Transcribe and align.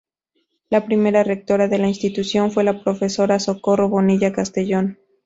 La 0.71 0.83
primera 0.87 1.21
rectora 1.23 1.67
de 1.67 1.77
la 1.77 1.87
institución 1.87 2.49
fue 2.49 2.63
la 2.63 2.83
Profesora 2.83 3.37
Socorro 3.37 3.87
Bonilla 3.87 4.33
Castellón. 4.33 4.97